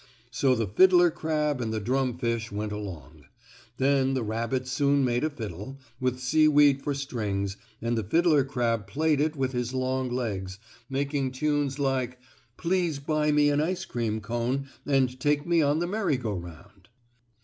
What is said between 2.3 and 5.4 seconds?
went along. Then the rabbit soon made a